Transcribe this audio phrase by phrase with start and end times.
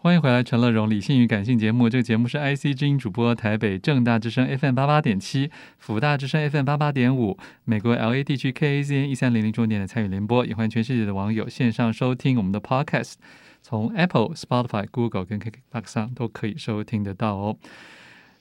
[0.00, 1.90] 欢迎回来，《陈乐融理性与感性》节目。
[1.90, 10.46] 这个节目是 IC 之音主播，台北正大之声 FM 八八点七，辅大之声 FM 八八点五，美国 LA 地区 KAZN 一三零零重点的参与联播。
[10.46, 13.14] 也欢迎全世界的网友线上收听我们的 Podcast，
[13.60, 17.56] 从 Apple、Spotify、Google 跟 KKBOX 上都可以收听得到哦。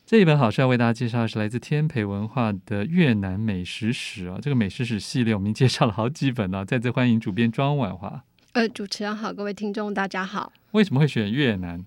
[0.05, 6.63] 这一本好书要为大家介绍的是来自天培文化的越南美食史啊，这个美食史系列我们已经介绍了好几本了。
[6.63, 8.26] 再次欢迎主编庄婉华。
[8.57, 10.51] 呃，主持人好，各位听众大家好。
[10.71, 11.77] 为什么会选越南？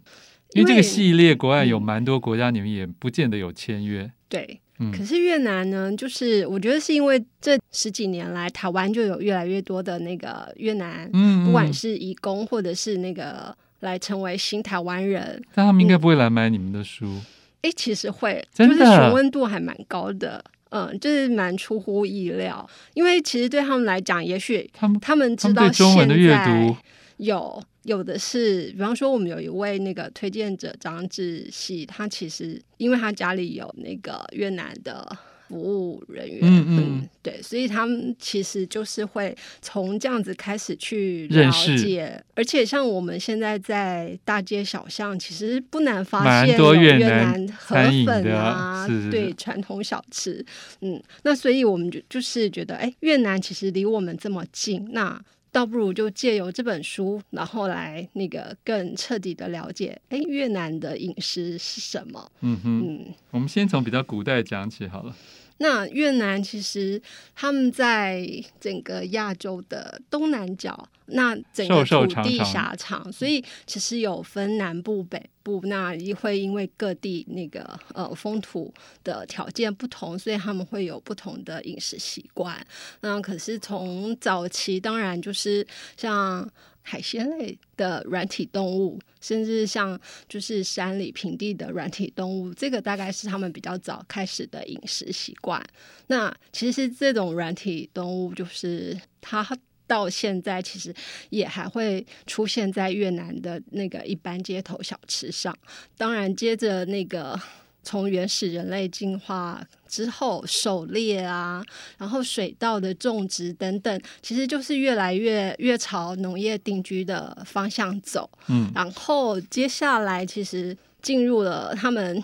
[0.53, 4.08] 因为这个系列国外有蛮多国家，你们也不见得有签约。
[4.29, 4.93] 对，嗯。
[4.93, 17.17] 可是越南呢，就是我觉得是因为这十几年来，台湾就有越来越多的那个越南，嗯，不管是移工或者是那个来成为新台湾人，但他们应该不会来买你们的书。
[17.62, 20.45] 哎、嗯，其实会，就是询问度还蛮高的。
[20.71, 26.77] 嗯，就是蛮出乎意料，因为其实对他们来讲，也许他们他们知道现在
[27.19, 35.17] 有有的是，比方说我们有一位那个推荐者张志熙，他其实因为他家里有那个越南的。
[35.51, 47.75] 服务人员，嗯嗯，对，所以他们其实就是会从这样子开始去了解，而且像我们现在在大街小巷，其实不难发现有越南河
[48.06, 50.47] 粉啊，对，传统小吃，
[50.83, 55.21] 嗯，那所以我们就就是觉得，哎，越南其实离我们这么近，那。
[55.53, 62.31] 倒不如就借由这本书，然后来那个更彻底的了解，哎，越南的饮食是什么？
[62.41, 65.15] 嗯哼，嗯，我们先从比较古代讲起好了。
[65.62, 67.00] 那越南其实
[67.34, 68.27] 他们在
[68.58, 75.61] 整个亚洲的东南角，那整个土地狭长，长长，所以其实有分南部、北部。
[75.64, 78.72] 那也会因为各地那个呃风土
[79.05, 82.56] 的条件不同，所以他们会有不同的饮食习惯。
[83.03, 85.66] 那可是从早期，当然就是
[85.97, 86.50] 像。
[86.83, 95.62] 海鲜类的软体动物，甚至像就是山里平地的软体动物，这个大概是他们比较早开始的饮食习惯。
[96.09, 99.47] 那其实这种软体动物，就是它
[99.87, 100.94] 到现在其实
[101.31, 105.56] 也还会出现在越南的那个一般街头小吃上。
[105.97, 107.41] 当然，接着那个。
[107.83, 111.65] 从原始人类进化之后，狩猎啊，
[111.99, 118.29] 然后水稻的种植等等，其实就是越来越越朝农业定居的方向走。
[118.49, 122.23] 嗯，然后接下来其实进入了他们。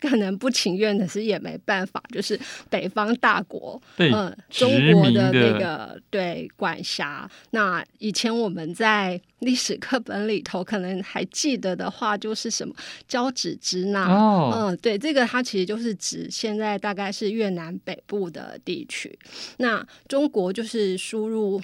[0.00, 2.38] 可能不情愿的是也没办法，就是
[2.68, 7.28] 北方大国，嗯，中国的那个对管辖。
[7.50, 12.74] 那以前我们在历史课本里头可能还记得的话，就是什么
[13.06, 19.18] 交趾支那，哦，嗯，对，这个它其实就是指现在大概是越南北部的地区。
[19.58, 21.60] 那中国就是输入。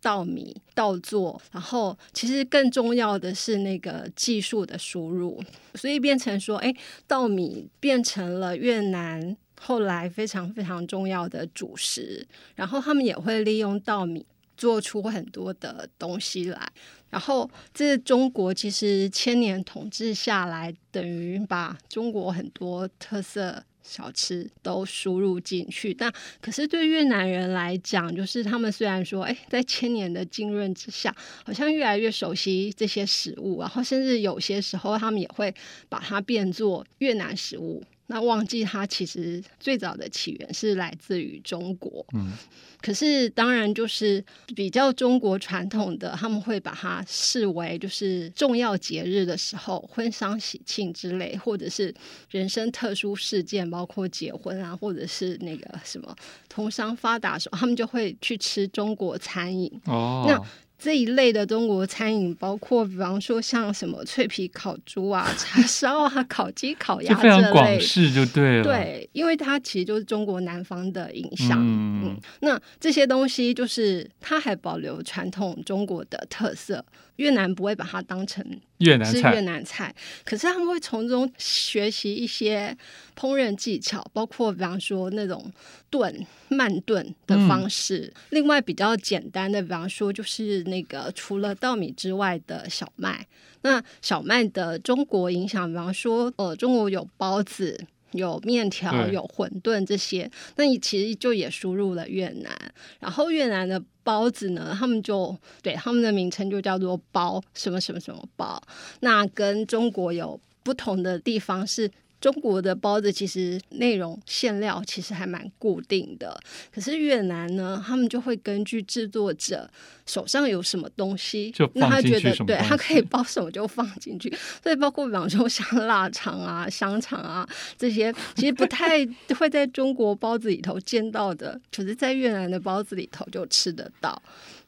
[0.00, 5.42] 稻米稻作，然后其实更重要的是那个技术的输入，
[5.74, 6.74] 所以变成说，哎，
[7.06, 14.24] 稻米变成了越南后来非常非常重要的主食，然后他们也会利用稻米
[14.56, 16.70] 做出很多的东西来，
[17.10, 23.64] 然后这中国其实千年统治下来，等于把中国很多特色。
[23.88, 35.54] 小吃都输入进去，但可是对越南人来讲，就是他们虽然说，哎，在千年的浸润之下，好像越来越熟悉这些食物，然后甚至有些时候，他们也会
[35.88, 37.82] 把它变作越南食物。
[38.10, 42.32] 那忘记它其实最早的起源是来自于中国，嗯，
[42.80, 44.24] 可是当然就是
[44.56, 51.94] 比较中国传统的，他们会把它视为就是重要节日的时候，婚丧喜庆之类，或者是
[52.30, 56.16] 人生特殊事件，包括结婚啊，或者是那个什么
[56.48, 59.70] 通商发达的时候，他们就会去吃中国餐饮。
[59.84, 60.42] 哦，那。
[60.78, 68.62] 这一类的中国餐饮，包括比方说像什么脆皮烤猪啊、 叉烧啊、烤鸡、烤鸭这类，广式就对了。
[68.62, 71.58] 对，因为它其实就是中国南方的影响。
[71.60, 76.84] 嗯，嗯，那这些东西就是它还保留传统中国的特色。
[77.16, 78.44] 越南不会把它当成
[78.78, 79.94] 越南是越南菜，
[80.24, 82.76] 可是他们会从中学习一些
[83.16, 85.52] 烹饪技巧，包括比方说那种
[85.90, 88.12] 炖慢炖的方式。
[88.14, 93.26] 嗯、另外比较简单的，比方说就是那个除了稻米之外的小麦。
[93.62, 97.84] 那小麦的中国影响，比方说呃，中国有包子。
[98.12, 102.52] 有面条，有馄饨这些，那你其实就也输入了越南。
[103.00, 108.62] 然后越南的包子呢，他们就对他们的名称就叫做包什么什么什么包。
[109.00, 116.38] 那跟中国有不同的地方是，中国的包子其实内容馅料其实还蛮固定的，
[116.74, 119.70] 可是越南呢，他们就会根据制作者
[120.04, 124.32] 手上有什么东西，那他觉得对他可以包什么就放进去，
[124.62, 129.06] 所以包括比方说像腊肠啊、香肠啊这些，其实不太
[129.38, 134.20] 会在中国包子里头见到的，可是在越南的包子里头就吃得到。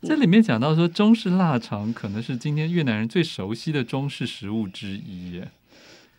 [0.03, 5.51] 这里面讲到说，中式腊肠可能是今天越南人最熟悉的中式食物之一耶。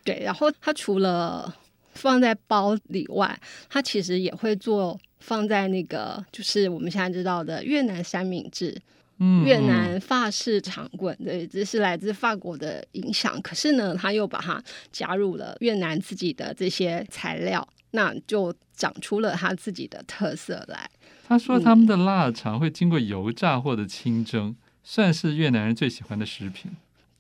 [0.04, 1.54] 对，然后它除了
[1.94, 3.40] 放在包里外，
[3.70, 8.76] 它其实也会做放在那个，就是我们现在知道的越南三明治，
[9.20, 13.40] 嗯，越南法式长棍，对，这是来自法国的影响。
[13.42, 20.90] 可是呢，他又把它加入了越南自己的这些材料，那就长出了他自己的特色来。
[21.28, 26.72] 他说他们的腊肠会经过油炸或者清蒸，算是越南人最喜欢的食品。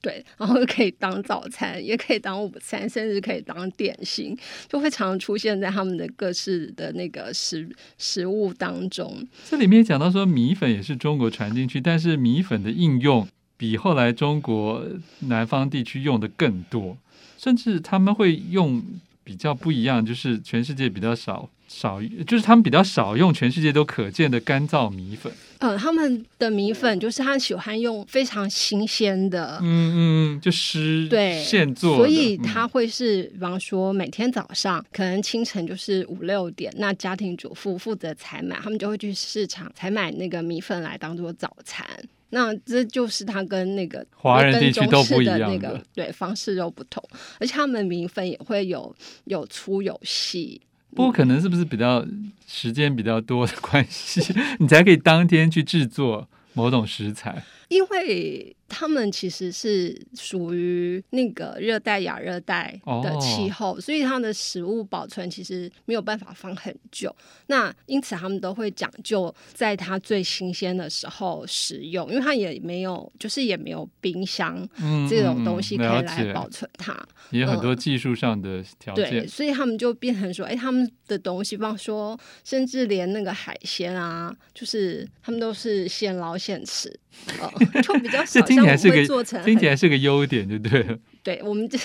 [0.01, 4.35] 对，然后可以当早餐，也可以当午餐，甚至可以当点心，
[4.67, 9.25] 就会常出现在他们的各式的那个食食物当中。
[9.47, 13.27] 这里面讲到说，米粉也是中国传进去，但是米粉的应用
[13.57, 14.83] 比后来中国
[15.19, 16.97] 南方地区用的更多，
[17.37, 18.83] 甚至他们会用
[19.23, 21.47] 比较不一样，就是全世界比较少。
[21.73, 25.31] 少，就是他们比较少用全世界都可见的干燥米粉。
[25.59, 29.95] 嗯，他们的米粉就是他喜欢用非常新鲜的，嗯嗯
[30.35, 41.87] 嗯，就湿对现做，所以他会是，比方说每天早上可能清晨就是五六点，那家庭主妇负责采买，他们就会去市场采买那个米粉来当做早餐。
[42.31, 47.03] 那这就是他跟那个华人地区都不一样的那个对方式又不同，
[47.39, 48.95] 而且他们米粉也会有
[49.25, 50.59] 有粗有细。
[50.95, 52.05] 不过可能是不是比较
[52.47, 57.43] 时间比较多的关系， 你才可以当天去制作某种食材。
[57.71, 67.15] 因为他们其实是属于那个热带亚热带的气候，哦，所以它的食物保存其实没有办法放很久。
[67.47, 74.67] 那因此他们都会讲究在它最新鲜的时候食用，因为它也没有，就是也没有冰箱
[75.09, 76.93] 这种东西可以来保存它。
[77.29, 86.99] 也有很多技术上的条件，对，所以他们就变成说，哎，他们的东西，比方说，甚至连那个海鲜啊，就是他们都是现捞现吃。
[87.39, 90.99] 哦， 就比较少，听起来是个听起来是个优点，对不对？
[91.23, 91.77] 对，我们这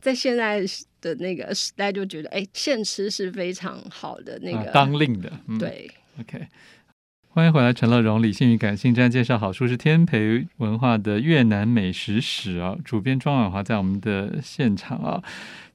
[0.00, 0.62] 在现在
[1.00, 5.30] 的那个时代就觉得，哎，现吃是非常好的那个、啊、当令的。
[5.48, 6.46] 嗯、对，OK，
[7.28, 15.22] 欢迎回来，陈乐荣，理性与感性，这样介绍好书是天培文化的越南美食史啊，主编庄婉华在我们的现场啊。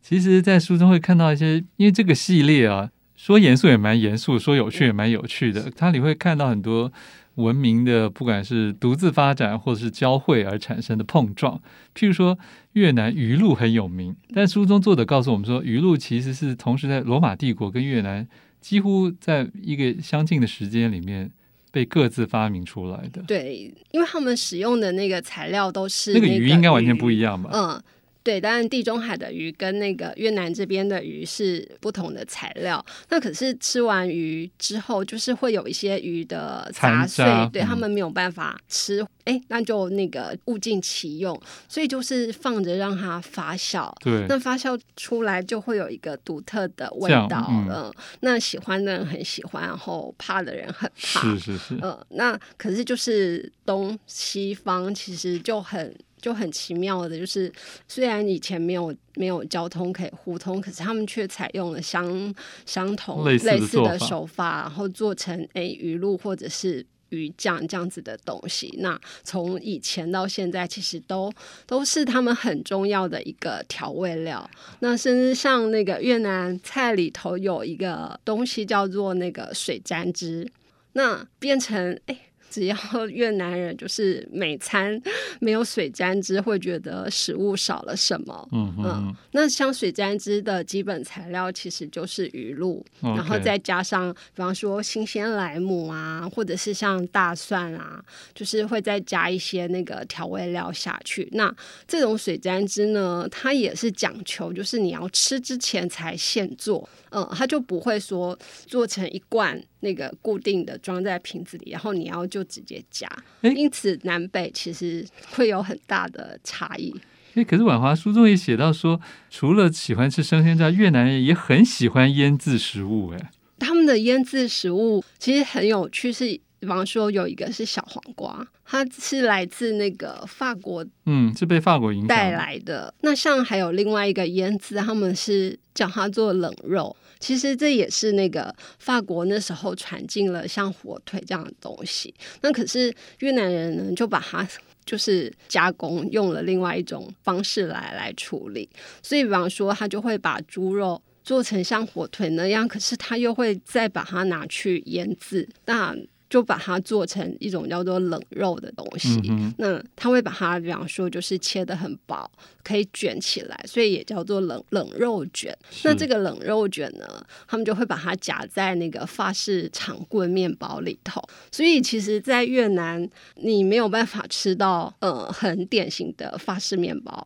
[0.02, 6.92] 其实，在书中会看到一些，因为这个系列啊，说严肃也蛮严肃，说有趣也蛮有趣的，它里会看到很多。
[7.38, 11.60] 文明的，不管是独自发展或者是交汇而产生的碰撞，
[11.96, 12.38] 譬如说
[12.74, 18.28] 越南鱼露很有名，但书中作者告诉我们说，鱼露其实是同时在罗马帝国跟越南
[18.60, 21.32] 几乎在一个相近的时间里面
[21.72, 23.22] 被各自发明出来的。
[23.28, 27.50] 对，因为他们使用的那个材料都是那个鱼，应该完全不一样吧？
[27.54, 27.82] 嗯。
[28.28, 32.86] 对，当然地中海的鱼跟那个越南这边的鱼是不同的材料。
[33.08, 43.94] 那可是吃完鱼之后，就是会有一些鱼的杂碎，对、嗯、他们没有办法吃，哎，那就那个物尽其用，所以就是放着让它发酵。
[44.00, 47.46] 对，那发酵出来就会有一个独特的味道。
[47.50, 51.22] 嗯，嗯，那喜欢的人很喜欢，然后怕的人很怕。
[51.22, 51.80] 是是是。
[51.82, 55.94] 嗯，那可是就是东西方其实就很。
[56.20, 57.50] 就很奇妙的，就是
[57.88, 62.34] 虽然以前没有没有交通可以互通，可是他们却采用了相
[62.66, 68.74] 相同类似，类似的手法，然后做成诶鱼露或者是鱼酱这样子的东西。
[68.80, 71.32] 那从以前到现在，其实都
[71.66, 74.50] 都是他们很重要的一个调味料。
[74.80, 80.50] 那甚至像那个越南菜里头有一个东西叫做那个水沾汁，
[80.94, 82.20] 那变成诶。
[82.50, 82.78] 只要
[83.10, 85.00] 越南人就是每餐
[85.40, 88.48] 没有水沾汁，会觉得食物少了什么。
[88.52, 101.28] 嗯嗯，那像水沾汁的基本材料其实就是鱼露.然后再加上比方说新鲜莱姆啊，或者是像大蒜啊，就是会再加一些那个调味料下去。
[101.34, 101.54] 那
[101.88, 106.88] 这种水沾汁呢，它也是讲求就是你要吃之前才现做。
[107.12, 113.08] 嗯，它就不会说做成一罐那个固定的装在瓶子里，然后你要就直接加。
[113.42, 116.94] 欸因此南北其实会有很大的差异。
[117.36, 123.12] 诶，可是婉华书中也写到说，除了喜欢吃生鲜之外，越南人也很喜欢腌制食物。
[123.12, 132.94] 哎，他们的腌制食物其实很有趣，是比方说有一个是小黄瓜，它是来自那个法国，嗯，是被法国影响带来的。
[133.02, 142.14] 那像还有另外一个腌制，他们是叫它做冷肉，其实这也是那个法国那时候传进了像火腿这样的东西。
[142.42, 144.48] 那可是越南人呢，就把它。
[144.88, 148.70] 就是加工用了另外一种方式来来处理，
[149.04, 155.46] 所以比方说他就会把猪肉做成像火腿那样，可是他又会再把它拿去腌制。
[155.66, 155.94] 那
[156.30, 162.30] 就把它做成一种叫做冷肉的东西，嗯、那他会把它，比方说就是切的很薄，
[162.66, 165.58] 可以卷起来，所以也叫做冷冷肉卷。
[165.86, 171.24] 那这个冷肉卷呢，他们就会把它夹在那个法式长棍面包里头。
[171.50, 177.26] 所以其实，在越南你没有办法吃到呃很典型的法式面包，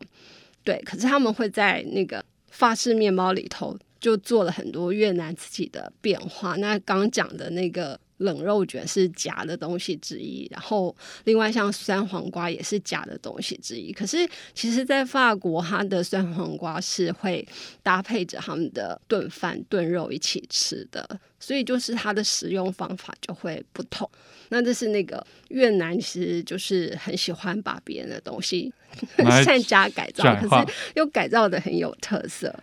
[0.62, 6.54] 对，可是他们会在那个法式面包里头就做了很多越南自己的变化。
[6.54, 7.98] 那刚讲的那个。
[8.22, 13.92] 冷肉卷是假的东西之一，然后另外像酸黄瓜也是假的东西之一。
[13.92, 17.46] 可是其实，在法国，它的酸黄瓜是会
[17.82, 24.08] 搭配着他们的炖饭、炖肉一起吃的，所以就是它的使用方法就会不同。
[24.50, 28.70] 那这是那个越南，其实就是很喜欢把别人的东西
[29.42, 32.54] 善加改造，可是又改造的很有特色。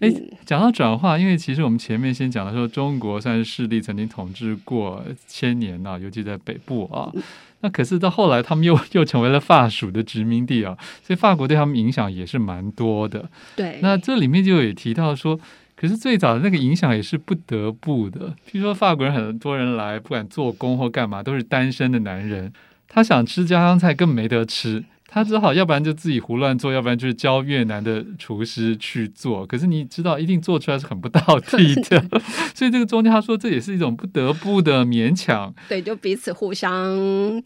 [0.00, 7.10] 哎、嗯，讲到转化，因为其实我们前面先讲的说，中国算是势力曾经统治过千年啊，尤其在北部啊。
[7.14, 7.22] 嗯、
[7.62, 13.26] 那可是到后来，他们又又成为了法属的殖民地啊，所以法国对他们影响也是蛮多的。
[13.56, 15.40] 对，那这里面就有提到说。
[15.80, 22.52] 可是最早的那个影响也是不得不的，譬如说法国人很多人来，不管做工或干嘛，都是单身的男人，
[22.88, 24.84] 他想吃家乡菜更没得吃。
[25.10, 29.46] 他只好，要不然就自己胡乱做，要不然就是教越南的厨师去做。
[29.46, 32.04] 可是你知道，一定做出来是很不道地的。
[32.54, 35.52] 所以这个中间，他说这也是一种不得不的勉强。
[35.66, 36.94] 对，就彼此互相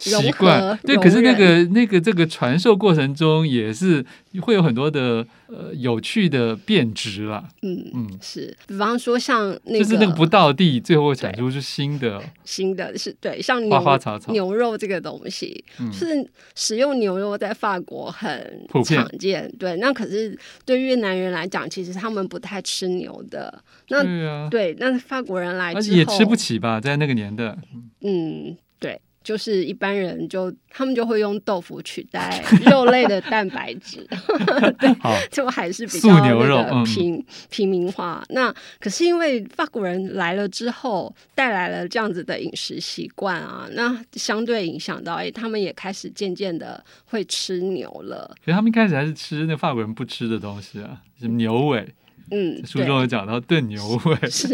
[0.01, 0.77] 习惯。
[0.83, 4.05] 对，可是那个那个这个传授过程中，也是
[4.41, 7.45] 会有很多的呃有趣的变质啦。
[7.63, 8.57] 嗯嗯，是。
[8.67, 12.21] 比方说像那个，就是那个不道地，最后会产出是新的。
[12.45, 17.52] 新的是对，像牛花花草草牛肉这个东西，嗯、就是使用牛肉在。
[17.53, 23.63] 法国很常见，对，那可是对越南人来讲，其实他们不太吃牛的。
[23.89, 27.57] 那对啊，对，那法国人来之后也吃不起吧，在那个年代。
[28.01, 29.01] 嗯，对。
[29.23, 34.07] 就是一般人就他们就会用豆腐取代 肉类的蛋白质，
[34.79, 38.25] 对，好就还是比较那个平、嗯、平民化。
[38.31, 48.35] 那可是因为法国人来了之后，带来了这样子的饮食习惯啊，那相对影响到哎，他们也开始渐渐的会吃牛了。
[48.45, 51.89] 所以他们一开始还是吃那法国人不吃的东西啊，什么牛尾。
[52.33, 54.49] 嗯，书中有讲到炖牛尾，是，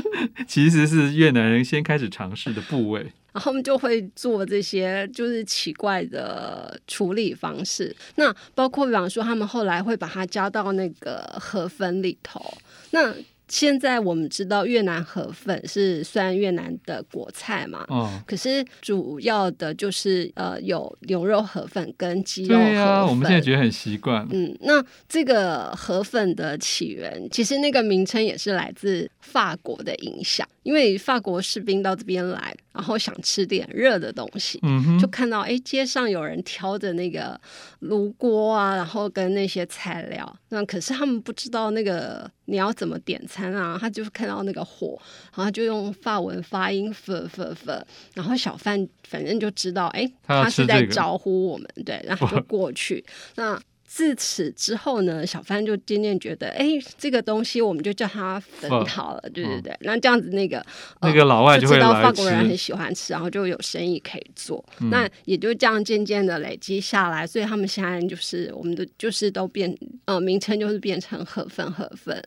[0.48, 3.02] 其实是越南人先开始尝试的部位。
[3.32, 12.42] 然后他们就会做这些就是奇怪的处理方式，那包括比方说，他们后来会把它加到那个河粉里头，
[12.90, 13.14] 那。
[13.48, 17.84] 现在我们知道越南河粉是算越南的国菜嘛？
[17.88, 22.74] 哦，可是主要的就是呃有牛肉河粉跟鸡肉河粉。
[22.74, 24.26] 对啊，我们现在觉得很习惯。
[24.30, 37.38] 嗯，那这个河粉的起源，其实那个名称也是来自法国的影响，因为法国士兵到这边来，然后想吃点热的东西，嗯，就看到哎街上有人挑着那个
[37.80, 42.30] 炉锅啊，然后跟那些材料，那可是他们不知道那个。
[42.50, 43.76] 你要怎么点餐啊？
[43.78, 44.98] 他就是看到那个火，
[45.36, 53.04] 然后就用法文发音 “f f f”，然后小贩反正就知道，哎，他是在招呼我们，对，然后就过去。
[53.34, 56.66] 那自此之后呢，小帆就渐渐觉得，哎，
[56.98, 59.74] 这个东西我们就叫它粉好了，对对对。
[59.80, 60.64] 那这样子，那个
[61.00, 64.62] 那个老外就会知道法国人很喜欢吃，然后就有生意可以做。
[64.90, 72.22] 那也就这样渐渐的累积下来，所以他们现在就是我们的就是都变呃名称就是变成河粉河粉。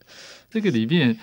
[0.50, 1.16] 这个里面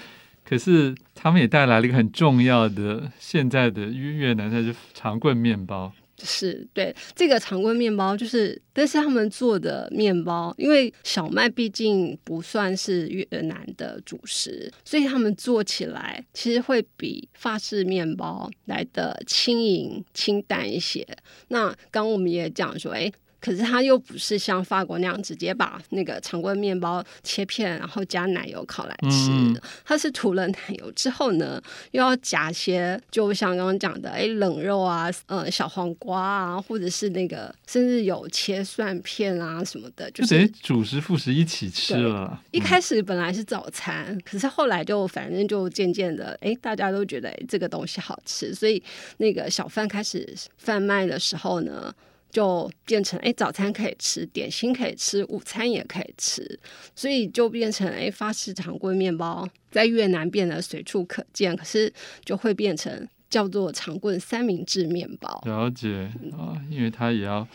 [0.45, 5.92] 可是他们也带来了一个很重要的现在的越南菜，就是长棍面包。
[6.25, 21.06] 是对这个常规面包，就是但是他们做的面包，因为小麦毕竟不算是越南的主食，所以他们做起来其实会比法式面包来的轻盈清淡一些。
[21.48, 23.10] 那刚我们也讲说，哎，
[23.40, 29.30] 可是它又不是像法国那样直接把那个常规面包切片，然后加奶油烤来吃。
[29.30, 42.42] 嗯、它是涂了奶油之后呢，又要夹些，就像刚刚讲的，哎，冷肉啊，呃，小黄瓜啊，或者是那个，甚至有切蒜片啊什么的，就等于主食副食一起吃了。
[42.50, 48.83] 一开始本来是早餐，嗯、可是后来就反正就渐渐的，哎，大家都觉得哎这个东西好吃，所以
[49.18, 51.95] 那个小贩开始贩卖的时候呢。
[52.30, 56.58] 就变成哎，早餐可以吃，点心可以吃，午餐也可以吃，
[56.94, 61.92] 所以就变成哎，法式长棍面包在越南变得随处可见，可是
[62.25, 65.42] 就会变成叫做长棍三明治面包。
[65.44, 67.47] 了解啊，因为它也要。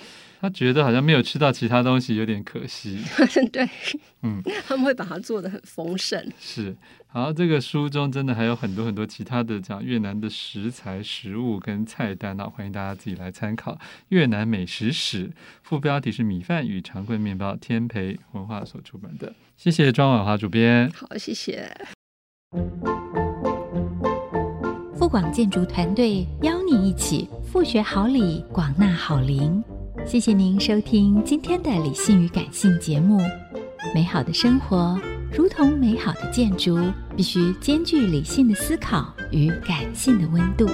[0.44, 3.00] 他觉得好像没有吃到其他东西，有点可惜。
[3.50, 3.66] 对，
[4.24, 6.22] 嗯，他们会把它做的很丰盛。
[6.38, 6.76] 是，
[7.08, 13.76] 好，这个书中真的还有很多很多其他的讲越南的食材、食物跟菜单，那欢迎大家自己来参考
[14.10, 15.30] 《越南美食史》，
[15.62, 19.34] 副标题是《米饭与长棍面包》，天培文化所出版的。
[19.56, 20.92] 谢谢庄婉华主编。
[20.92, 21.74] 好，谢谢。
[24.94, 29.64] 富广建筑团队邀你一起富学好礼，广纳好邻。
[30.06, 33.20] 谢谢您收听今天的理性与感性节目。
[33.96, 35.00] 美好的生活
[35.32, 36.78] 如同美好的建筑，
[37.16, 40.68] 必须兼具理性的思考与感性的温度。